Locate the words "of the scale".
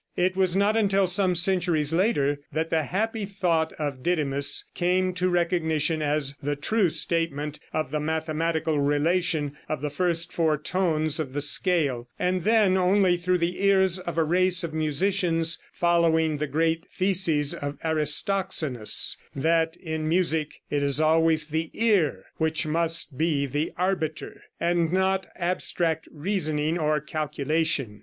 11.19-12.09